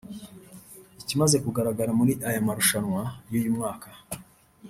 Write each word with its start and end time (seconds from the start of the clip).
Ikimaze 1.01 1.35
kugararaga 1.43 1.91
muri 1.99 2.13
aya 2.27 2.45
marushanwa 2.47 3.01
y’uyu 3.31 3.55
mwaka 3.57 3.87